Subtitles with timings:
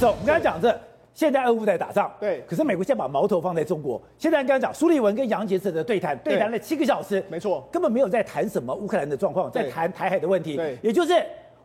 [0.00, 0.74] 走，我们刚才讲这，
[1.12, 4.00] 现在俄乌在打仗，对，可是美国现在把矛头放在中国。
[4.16, 10.56] 现在刚才讲苏立文跟杨洁篪的对谈，对谈了七个小时，没错，根本没有在谈什么乌克兰的状况，在谈台海的问题。
[10.56, 11.12] 对，也就是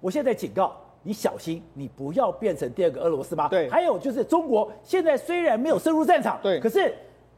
[0.02, 3.48] 我现在警告你小心，你不要变成第二个俄罗斯吧？
[3.48, 6.94] 对，还有就是中国现在虽然没有深入战场，对，可是。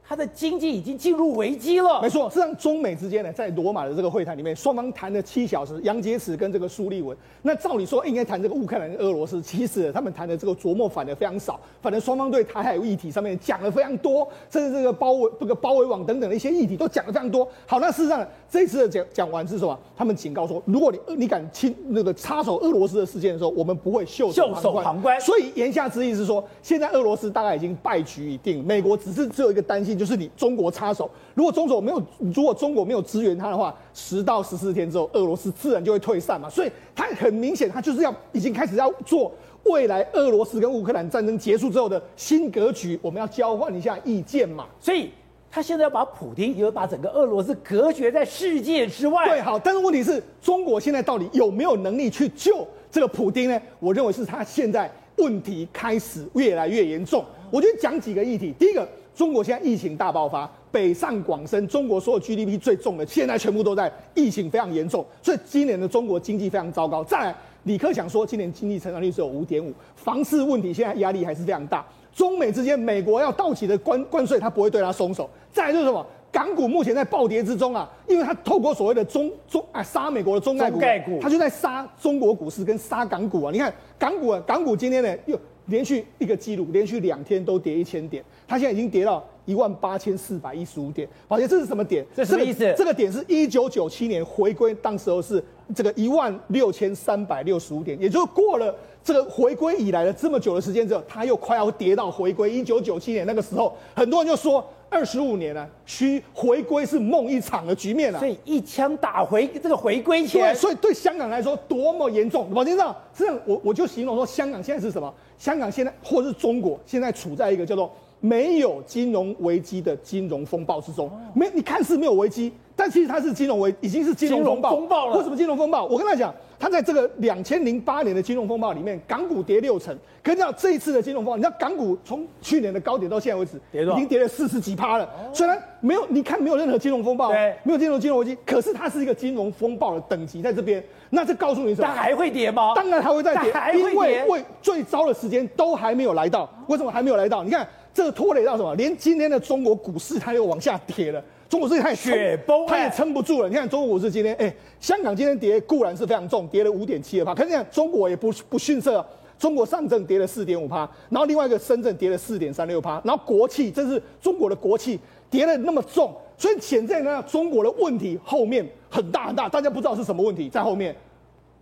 [0.08, 2.02] 它的经济已经进入危机了。
[2.02, 5.78] 没错，实际上中美之间呢，在罗马的这个会谈里面，双方谈了七小时。
[5.84, 11.60] 杨洁篪跟这个苏利文，那照理说应该谈这个乌克兰跟俄罗斯，其实他们谈的这个琢磨反而非常少。
[11.82, 17.48] 反正双方对台海议题上面讲了非常多，甚至这个包围这个包围网等等的一些议题都讲了非常多。
[17.66, 19.78] 好，那事实上这次的讲讲完是什么？
[19.96, 25.20] 他们警告说，如果你你敢亲那个插手俄罗斯的事件的时候，我们不会袖袖手旁观。
[25.20, 30.68] 所以言下之意是说，现在俄罗斯大概已经败局已定，美国只是只有一个担心，就是你中国。
[30.78, 32.00] 插手，如果中国没有，
[32.36, 36.48] 如果中国没有支援他的话，十到十四天之后，俄罗斯自然就会退散嘛。
[36.48, 39.32] 所以他很明显，他就是要已经开始要做
[39.64, 44.68] 未来俄罗斯跟乌克兰战争结束之后的新格局，我们要交换一下意见嘛。
[44.80, 45.10] 所以
[45.50, 49.26] 他现在要把普京，也要把整个俄罗斯隔绝在世界之外。
[49.26, 53.60] 对，好，但是问题是，中国现在到底有没有能力去救这个普丁呢？
[53.80, 57.26] 我认为是他现在问题开始越来越严重。
[57.50, 58.88] 我觉得讲几个议题，第一个。
[59.18, 67.04] 中国现在疫情大爆发，北上广深，中国所有 GDP 最重的，现在全部都在疫情非常严重，所以今年的中国经济非常糟糕。
[67.04, 71.84] 再来，李克强说今年经济成长率只有五点五，房市问题现在压力还是非常大。
[72.14, 75.28] 中美之间，美国要到期的关关税，他不会对他松手。
[75.52, 83.52] 再来就是什么，港股目前在暴跌之中啊，因为他透过所谓的中中啊杀美国的中概股，股，他就在杀中国股市跟杀港股啊。
[83.52, 85.36] 你看港股啊，港股今天呢又。
[85.68, 91.08] 连续一个记录，连续两天都跌一千点，它现在已经跌到一万八千四百一十五点。
[91.28, 92.06] 宝杰，这是什么点？
[92.16, 92.60] 这是什么意思？
[92.60, 95.44] 这个、这个点是一九九七年回归，当时候是
[95.76, 104.66] 这个一万六千三百六十五点，也就是过了这个回归以来的这么久的时间之后，它又快要跌到回归一九九七年那个时候，很多人就说。
[104.90, 108.22] 二十五年了、啊，需回归是梦一场的局面了、啊。
[108.22, 112.50] 所以一枪打回这个回归前，所以对香港来说多么严重。
[112.54, 115.14] 宝杰知道，这样我我就形容说，香港现在是什么？
[115.38, 121.10] 香港现在或是中国现在处在一个叫做没有金融危机的金融风暴之中。
[121.34, 122.52] 没，你看似没有危机。
[122.80, 125.18] 但其实它是金融危，已经是金融风暴，风暴了。
[125.18, 125.86] 为什么金融风暴？
[125.86, 129.98] 我跟他讲，他在这个两千零八年的金融风暴里面，港股跌六成。
[130.22, 135.06] 可是你知道这一次的金融风暴，你知道港股从去年的高点到现在为止，跌已经跌了四十几趴了。
[135.06, 140.84] 哦、虽然没有，你看没有任何金融风暴，对，没有金融金融危机，可是它是一个金融风暴的等级在这边。
[141.10, 141.88] 那这告诉你什么？
[141.88, 142.74] 它还会跌吗？
[142.76, 146.48] 当然还会再跌，因为为最糟的时间都还没有来到。
[146.68, 147.44] 为什么还没有来到？
[147.44, 147.68] 你看
[147.98, 148.76] 这个拖累到什么？
[148.76, 151.20] 连今天的中国股市它又往下跌了。
[151.50, 153.50] 中国股市它也雪崩，它也撑不住了。
[153.50, 157.34] 你看中国股市今天，哎、欸，香港今天跌固然是非常重，跌了五点七二趴。
[157.34, 159.04] 可是你看中国也不不逊色，
[159.40, 165.00] 中国上证跌了四点五趴，然后另外一个深圳跌了四点三六趴，然后国企，这是中国的国企
[165.32, 170.96] 跌了那么重，所以潜在呢，中国的问题后面很大很大，大家不知道是什么问题在后面。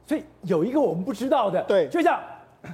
[0.06, 2.20] 所以有一个我们不知道的，对，就像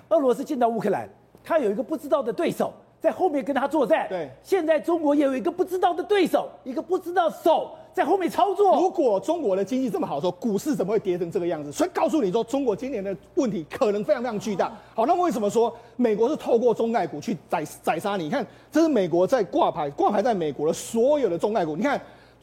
[0.10, 1.08] 俄罗斯进到乌克兰，
[1.44, 2.74] 它有一个不知道的对手。
[3.01, 4.07] 在后面跟他作战。
[4.07, 8.78] 对，现在中国也有一个不知道的对手，一个不知道手在后面操作。
[8.79, 11.72] 如果中国的经济这么好的时候，股市怎么会跌成这个样子？
[11.72, 14.72] 所以告诉你说，中国今年的问题可能非常非常巨大。
[14.94, 18.25] 好，那为什么说美国是透过中概股去宰宰杀你？
[18.25, 22.00] 你看，这是美国在挂牌挂牌在美国的所有的中概股，你看。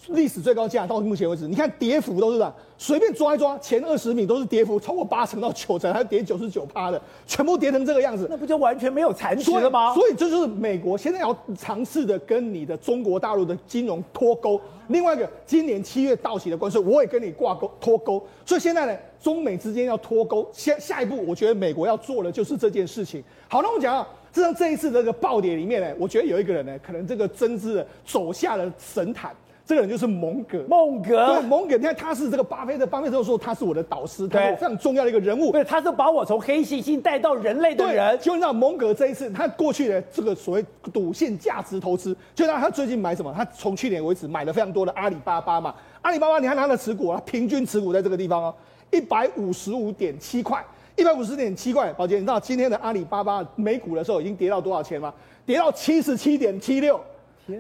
[0.06, 9.92] 历史最高价到目前为止，你看跌幅都是这样，随便抓一抓，前二十名都是跌幅超过八成到九成，还跌九十九趴的，全部跌成这个样子，那不就完全没有残局了吗？
[9.94, 14.58] 所以这就是美国现在要尝试的跟你的中国大陆的金融脱钩。
[14.86, 18.24] 另外一个，今年七月到期的关税，我也跟你挂钩脱钩。
[18.46, 23.22] 所以现在呢，中美之间要脱钩，下下一步，我觉得美国要做的就是这件事情。
[23.48, 29.34] 好，那我们讲啊，就像这一次这个暴跌里面呢，我觉得有一个人呢，可能这个真是走下了神坛。
[29.68, 38.18] 这个人就是蒙格，蒙格，对，蒙格，你看他是这个巴菲特，巴菲特说他是我的导师，他是非常重要的一个人物，对，他是把我从黑猩猩带到人类的人。
[38.18, 43.30] 就让蒙格这一次，他过去的这个所谓赌性价值投资，就让他最近买什么？
[43.36, 48.54] 他从去年为止买了非常多的阿里巴巴嘛，阿里巴巴你看他的持股啊，平均持股在这个地方哦，
[48.90, 50.64] 一百五十五点七块，
[50.96, 51.92] 一百五十点七块。
[51.92, 55.12] 宝杰，你知道今天的阿里巴巴每股的时候已经跌到多少钱吗？
[55.44, 56.98] 跌到七十七点七六。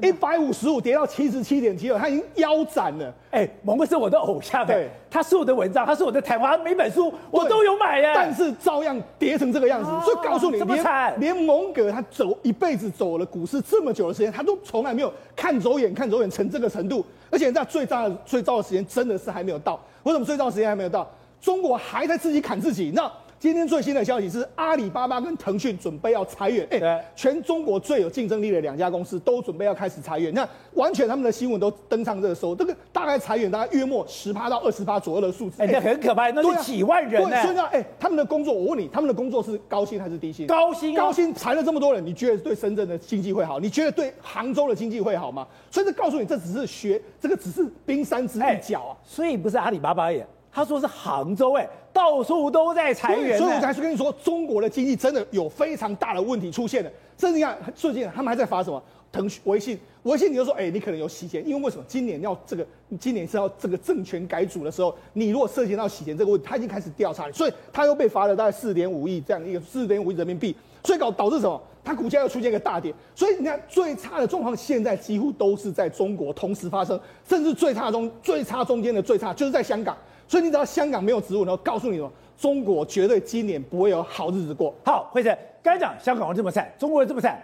[0.02, 3.06] 一百五十五跌到七十七点七二，他已经腰斩了。
[3.30, 8.12] 哎、欸，蒙哥是我的偶像，对，他是我的文章，他是我的谈话，每本书我都有买耶。
[8.14, 17.04] 但是照样跌成这个样子，啊、所以告诉你，连连蒙哥他走一辈子走了股市这么久的时间，他都从来没有看走眼看走眼成这个程度。
[17.30, 19.80] 而且在最糟的最糟的时间真的是还没有到。
[20.02, 21.10] 为什么最糟的时间还没有到？
[21.40, 22.90] 中国还在自己砍自己。
[22.94, 26.66] 那今天最新的消息是，阿里巴巴跟腾讯准备要裁员。
[26.72, 30.34] 哎、欸，全中国最有竞争力的两家公司都准备要开始裁员。
[30.34, 32.52] 那完全他们的新闻都登上热搜。
[32.56, 35.62] 这个大概裁员大概约莫十趴到二十趴左右的数字。
[35.62, 37.42] 哎、欸，那很可怕，那是几万人呢、欸。
[37.44, 40.48] 所以呢，哎、欸，他们的工作，我问你，他们的工作是高薪还是低薪？
[40.48, 43.60] 高薪、啊，高薪裁了这么多人，你觉得对深圳的经济会好？
[43.60, 45.46] 你觉得对杭州的经济会好吗？
[45.70, 48.98] 所以这告诉你，这只是学，这个只是冰山之一角啊。
[49.04, 50.26] 所以不是阿里巴巴耶。
[50.58, 56.90] 他说是杭州，哎，到处都在裁员，所以我才是跟你说，中国的经济真的有非常大的问题出现了。
[57.16, 58.82] 甚至你看，最近他们还在发什么？
[59.12, 61.84] 腾讯、微信、微信，你就说，哎，你可能有洗钱，因为为什么？
[61.86, 62.66] 今年要这个，
[62.98, 70.52] 今年是要这个政权改组的时候，你如果涉及到洗钱这个问题，他已经开始调查了，所以他又被罚了大概四点五亿这样一个四点五亿人民币，
[70.82, 71.62] 所以搞导致什么？
[71.84, 79.96] 它股价又出现一个大跌，所以你看最差的状况现在几乎都是在中国同时发生，甚至最差中最差中间的最差就是在香港。
[80.28, 84.72] 所以你只要香港没有植物，然后告诉你说，中国绝对今年不会有好日子过。
[84.84, 87.42] 好，慧诚，刚才讲香港人这么惨，中国人这么惨，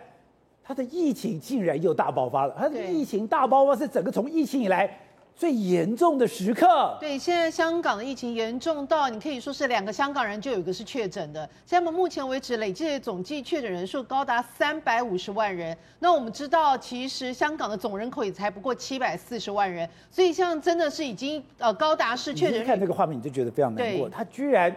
[0.63, 2.55] 他的疫情竟然又大爆发了。
[2.57, 5.01] 他的疫情大爆发是整个从疫情以来。
[5.37, 11.49] 最严重的时刻，对，现在香港的疫情严重到你可以说是两个香港人就有一个是确诊的。
[11.67, 15.77] 现在目前为止累计的总计确诊人数高达三百五十万人。
[15.99, 22.61] 那我们知道，其实香港的总人口也才不过七百四十万人，所以像真的是已经呃高达是确诊。
[22.61, 24.09] 你看这个画面，你就觉得非常难过。
[24.09, 24.75] 他居然，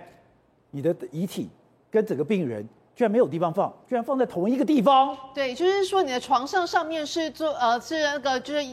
[0.72, 1.48] 你的遗体
[1.92, 5.16] 跟整个病人居然没有地方放，居然放在同一个地方。
[5.36, 8.66] 对，就是说你的床上上面是做呃是那个就是。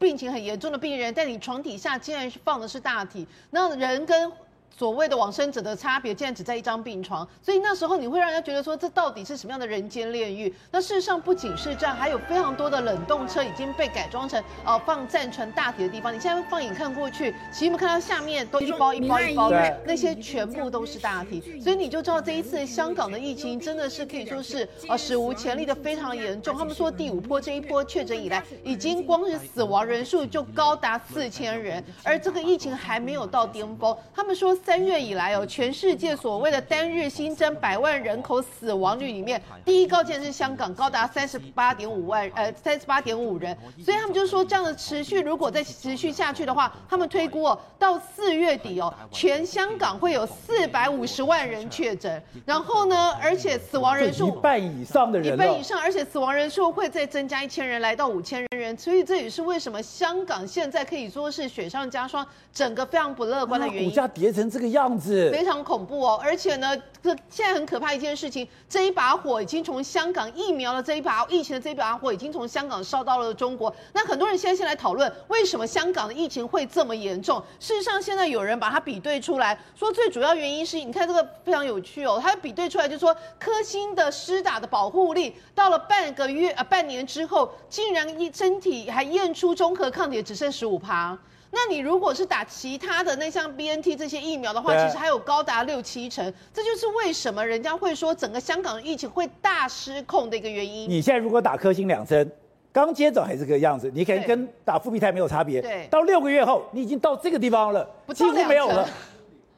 [0.00, 4.32] 病情很严重的病人，在你床底下竟然是放的是大体，那人跟。
[4.80, 10.50] 所谓的往生者的差别，竟然只在一张病床，所以那时候你会让人家觉得说，这到底是什么样的人间炼狱？
[10.70, 16.14] 那事实上不仅是这样，还有非常多的冷冻车已经被改装成呃放暂存大体的地方。
[16.14, 26.56] 你现在放眼看过去，其实我们看到下面都一包一包一包的，那些全部都是大体，所以你就知道这一次香港的疫情真的是可以说是呃史无前例的非常严重。
[26.56, 33.94] 他们说第五波这一波确诊以来，已经光是死亡人数就高达四千人，而这个疫情还没有到巅峰。
[34.14, 34.56] 他们说。
[34.70, 43.52] 三月以来哦，全世界所谓的单日新增百万人口死亡率里面，第一高竟然是香港，高达三十八点五万，呃，三十八点五人。
[43.84, 58.78] 所以他们就说，这样的持续，如果再持续下去的话，他们推估哦，到四月底哦，全香港会有四百五十万人确诊，然后呢，而且死亡人数一半以上的人，一半以上，而且死亡人数会再增加一千人，来到五千人。
[58.78, 63.90] 所以这也是为什么香港现在可以说是雪上加霜，整个非常不乐观的原因。
[63.90, 66.20] 股价跌成这个样子，非常恐怖哦！
[66.22, 73.74] 而且呢，这现在很可怕一件事情，这一把火已经从香港疫苗的这一把疫情的这一把火，已经从香港烧到了中国。
[73.94, 77.42] 那很多人现在先来讨论，为什么香港的疫情会这么严重？
[77.58, 91.16] 事实上，现在有人把它比对出来，说最主要原因是，你看这个非常有趣哦，它比对出来就说，科兴的施打的保护力到了半个月呃半年之后，竟然一身体还验出中和抗体只剩十五趴。
[91.52, 100.88] 那你如果是打其他的那像 BNT 这些疫苗的话，其实还有高达六七成，这就是为什么人家会说整个香港的疫情会大失控的一个原因。
[100.88, 102.30] 你现在如果打科兴两针，
[102.72, 105.60] 刚接种还是这个样子，你可能跟打复必泰没有差别。
[105.60, 108.88] 对，到六个月后，你已经到这个地方了，几乎没有了，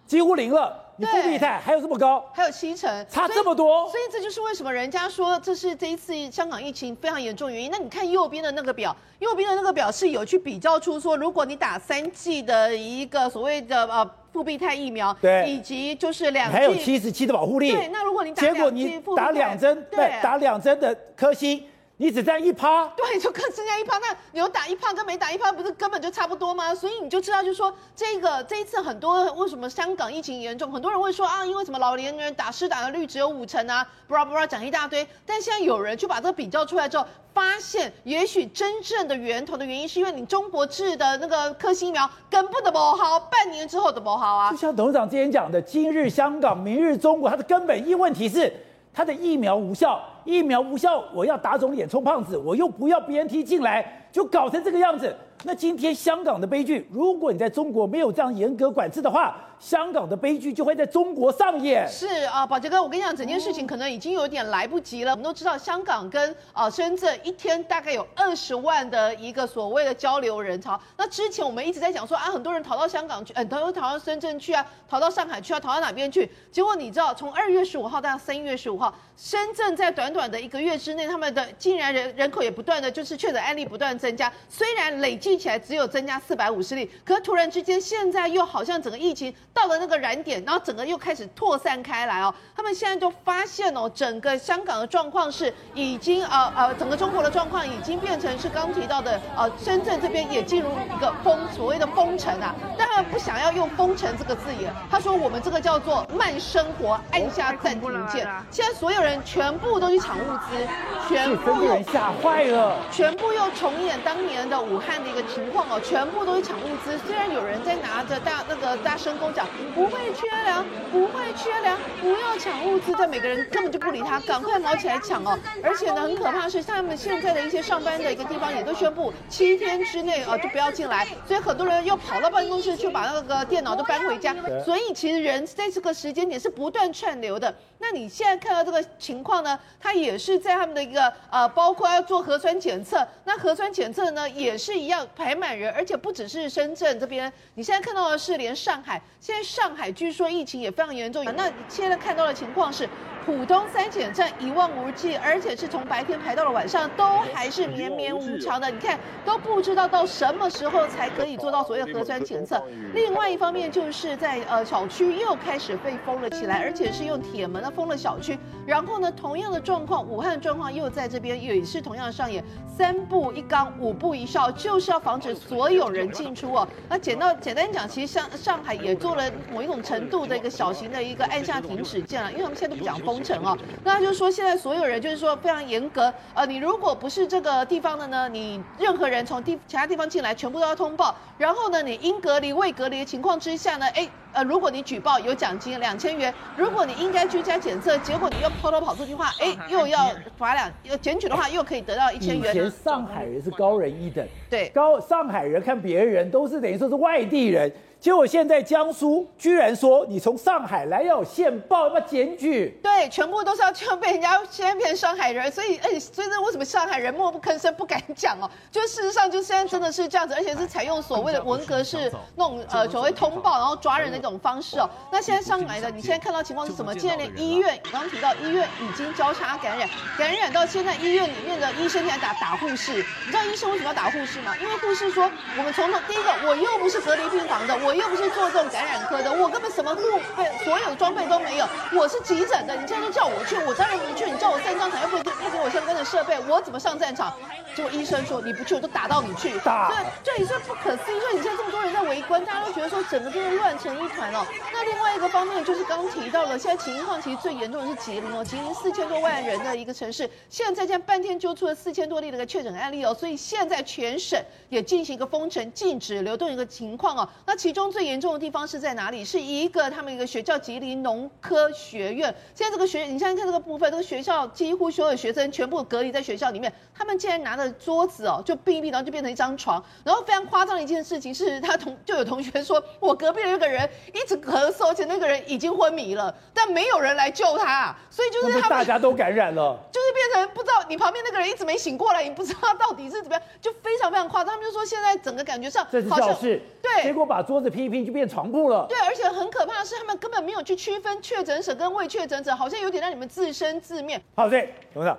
[0.06, 0.81] 几乎零了。
[0.96, 7.70] 你复必泰还有这么高，还有七成，差这么多，所以，所以这就是为什么人家说这是这一次香港疫情非常严重的原因。
[7.70, 21.64] 那你看右边的那个表，右边的那个表是有去比较出说，如果你打三剂的一个所谓的呃复必泰疫苗，对，以及就是两剂，还有七十七的保护力，对，那如果你打结果你打两针，对，打两针的科兴。
[22.02, 23.96] 你只占一趴，对，就更剩下一趴。
[23.98, 26.74] 那你有打一趴跟没打一趴，不是根本就差不多吗？
[26.74, 35.06] 所以你就知道，就是说这个这一次很多为什么香港疫情严重，很多人会说啊，因为什么老年人打施打的率只有五成啊，布拉布拉讲一大堆。
[35.24, 44.50] 但现在有人就把这个比较出来之后，发现也许真正的源头的原因是因为你中国制的那个科兴疫苗根本的不好，半年之后的不好啊。
[44.50, 48.52] 就像董事长之前讲的，今日香港，明日中国，它的根本一问题是
[48.92, 50.00] 他的疫苗无效。
[50.24, 55.16] 疫苗无效，我要打肿脸充胖子，我又不要 BNT 进来，就搞成这个样子。
[55.44, 61.86] 那今天香港的悲剧，如果你在中国没有这样严格管制的话，香港的悲剧就会在中国上演。
[61.88, 65.10] 是啊，宝杰哥，我跟你讲，整件事情可能已经有点来不及了。
[65.12, 70.80] 我们都知道，香港跟啊深圳一天大概有二十万的一个所谓的交流人潮。
[70.96, 76.30] 那之前我们一直在讲说啊，很多人逃到香港去，很多人逃到深圳去啊，逃到上海去啊，逃到哪边去？
[76.52, 92.34] 结果你知道，从二月十五号到三月十五号，深圳在短短的一个月之内，他们的竟然人人口也不断的就是确诊案例不断增加，虽然累计起来只有增加四百五十例，可是突然之间现在又好像整个疫情到了那个燃点，然后整个又开始扩散开来哦。
[92.56, 108.28] 他们现在就发现哦，整个香港的状况是已经呃呃，整个中国的状况已经变成是刚提到的呃，深圳这边也进入一个封所谓的封城啊，但他们不想要用封城这个字眼，他说我们这个叫做慢生活，按下暂停键。
[108.50, 110.68] 现在所有人全部都去抢物资，
[111.08, 116.98] 全部又吓坏了，全部又重演当年的武汉的一个情况哦，全部都是抢物资。
[117.06, 119.46] 虽然有人在拿着大那个大声公讲。
[119.74, 125.38] 不会缺粮，不会缺粮，不要抢物资，但每个人根本就不理他，赶快毛起来抢哦！
[125.62, 134.34] 而且呢，很可怕是，像他们现在的一些上班的一个地方，也都宣布七天之内哦就不要进来，所以很多人又跑到办公室去把那个电脑都搬回家。
[134.64, 137.54] 所以其实人在这个时间点是不断串流的。
[137.78, 151.24] 那你现在看到这个情况呢，他也是在他们的一个呃，包括要做核酸检测，那核酸检测呢也是一样排满人，而且不只是深圳这边，你现在看到的是连上海，现在上海据说疫情也非常严重。
[151.36, 152.88] 那现在看到的情况是，
[153.26, 158.70] 浦东三检站一望无际，而且是从白天排到了晚上，都还是绵绵无常的。
[158.70, 162.62] 你看都不知道到什么时候才可以做到所谓的核酸检测。
[162.94, 167.72] 另外一方面就是在呃小区又开始被封了起来，而且是用铁门的。
[167.72, 176.68] 封了小区，然后呢，同样的状况，武汉的状况又在这边也是同样上演，三步一岗，五步一哨，就是要防止所有人进出哦。
[176.86, 183.56] 那简到 简单讲，其实像上海也做了某一种程度的一个小型的一个按下停止键了，因为他们现在都不讲封工程哦。
[183.84, 191.14] 那就是说，现在所有人就是说非常严格，呃，你如果不是这个地方的呢，你任何人从地其他地方进来，全部都要通报。
[191.36, 194.08] 然后呢，你应隔离未隔离的情况之下呢，哎。
[194.32, 202.50] 呃，如果你举报有奖金两千元，如果你应该居家检测，结果你又偷偷跑出去的话，哎，又要罚两，要检举的话又可以得到一千元。
[202.54, 207.70] 以前上海人是高人一等，对，高上海人看别人都是等于说是外地人。
[208.00, 212.76] 结果现在江苏居然说你从上海来要有线报，要不要检举？
[212.82, 218.50] 对，全部都是要就被人家先骗上海人，所以哎，所以这为什么上海人默不吭声不敢讲哦？
[218.72, 224.88] 就事实上就现在真的是这样子，而且是采用所谓的文革式那种呃所谓通报然后抓人的一种方式哦。
[225.10, 226.92] 那现在上来的你现在看到情况是什么？
[226.98, 229.88] 现在连医院，刚刚提到医院已经交叉感染，
[230.18, 232.92] 感染到现在医院里面的医生还打打护士。
[232.92, 234.54] 你知道医生为什么要打护士吗？
[234.60, 237.92] 因为护士说我们从头第一个我又不是隔离病房的，我。
[238.02, 240.00] 又不是做这种感染科的，我根本什么护
[240.34, 241.68] 备，所有的装备都没有。
[241.92, 244.24] 我是急诊的，你现在就叫我去，我当然不去。
[244.30, 247.32] 你叫我上战场，又不给不给我相关的设备，我怎么上战场？
[247.76, 249.58] 结果医生说你不去，我就打到你去。
[249.60, 251.20] 打，对，这也是不可思议。
[251.20, 254.46] 所以你现在这么多人在围观，大家都觉得说整个就是乱成一团哦。
[254.72, 267.28] 那另外一个方面就是刚提到了，现在情况其实最严重的是吉林哦，吉林四千多万人的一个城市，现在这样半天揪出了四千多例的一个确诊案例哦，所以现在全省也进行一个封城、禁止流动一个情况哦。
[267.46, 269.24] 那其中最严重的地方是在哪里？
[269.24, 272.34] 是一个他们一个学校，吉林农科学院。
[272.54, 276.72] 现在这个学，你现在看这个部分，这个学校几乎所有学生全部隔离在学校里面。
[276.94, 279.82] 他们竟然拿着桌子哦，就并一并，然后就变成一张床。
[280.04, 294.54] 然后非常夸张的一件事情是，他同就有同学说，我隔壁的那个人一直咳嗽，而且那个人已经昏迷了，但没有人来救他，所以就是他们大家都感染了，就是变成不知道你旁边那个人一直没醒过来，你不知道到底是怎么样，就非常非常夸张。
[294.54, 298.86] 他们就说现在整个感觉上，这是教室，对，结果把桌子拼一拼就变床铺了。
[298.88, 304.20] 对，而且很可怕的是，他们根本没有去区分确诊者跟未确诊者，好像有点让你们自生自灭。
[304.34, 305.18] 好，对，董事长，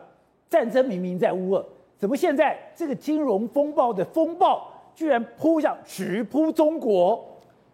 [0.50, 1.66] 战争明明在乌俄，
[1.98, 7.33] 怎么现在这个金融风暴的风暴居然扑向直扑中国？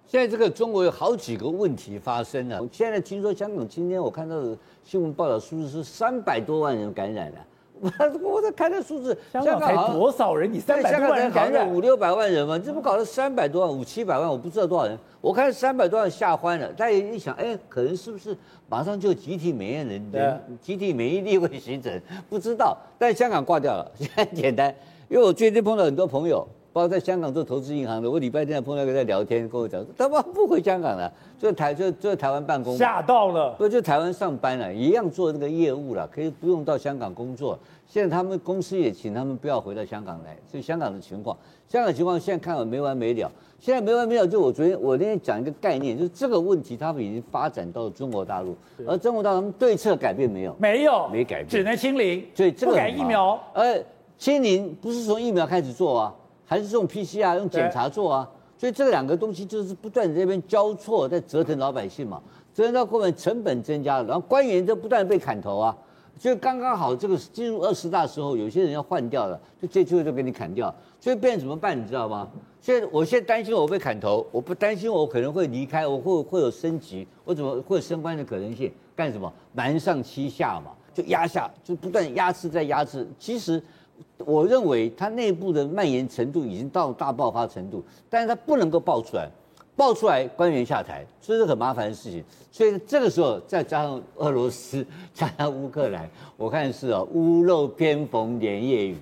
[0.09, 2.59] 现在这个中国有好几个问题发生了。
[2.71, 7.37] 现在听说香港今天我看到的新闻报道数字是三百多万人感染了。
[7.79, 7.91] 我
[8.27, 10.51] 我在看那数字，香港才多少人？
[10.51, 12.57] 你三百多万人感染五六百万人嘛？
[12.57, 14.27] 这不搞了三百多万五七百万？
[14.27, 14.97] 我不知道多少人。
[15.21, 18.35] 我看三百多万吓坏了，大家一想，哎，可能是不是
[18.67, 22.01] 马上就集体免疫人人集体免疫力会形成？
[22.27, 22.75] 不知道。
[22.97, 24.73] 但香港挂掉了，现在很简单，
[25.07, 26.47] 因为我最近碰到很多朋友。
[26.79, 37.59] 包括在香港做投资银行的，我礼拜天碰到一个在聊天，跟我讲说，他妈不回香港了，就台就就在台湾办公，吓到了，不就台湾上班了，一样做那个业务了，可以不用到香港工作。
[37.85, 41.35] 现在他们公司也请他们不要回到香港来，所以香港的情况，
[41.67, 43.29] 香港情况现在看了没完没了。
[43.59, 48.55] 现在没完没了，就我昨天我那天讲一个概念，就是这个问题他们已经发展到了中国大陆，
[48.87, 50.55] 而中国大陆对策改变没有？
[50.57, 53.83] 没有，没改变，只能清零，所以这个不改疫苗，呃，
[54.17, 56.15] 清零不是从疫苗开始做啊。
[56.49, 58.27] 还是用 PCR 用检查做啊，
[58.57, 62.19] 所以这两个东西就是不断在这边交错，在折腾老百姓嘛，
[62.55, 65.77] 折腾到后面成本增加了，然后官员就不断被砍头啊，
[66.17, 71.79] 所以刚刚好这个进入二十大时候，有些人要换掉了，就这机会就给你砍掉，所以变成怎么办？
[71.79, 72.27] 你知道吗？
[72.59, 78.71] 现在我现在担心我被砍头，我不担心我可能会离开，我会会有升级，我怎么会有升官的可能性？
[78.95, 79.31] 干什么？
[79.53, 83.07] 难上欺下嘛，就压下，就不断压制再压制。
[83.19, 83.63] 其实
[84.17, 89.29] 我认为它内部的蔓延程度已经到大爆发程度，但是它不能够爆出来。
[89.75, 92.21] 爆出来，官员下台，这是很麻烦的事情。
[92.51, 98.97] 所以这个时候再加上俄罗斯， 加上乌克兰，我看是啊，屋漏偏逢连夜雨。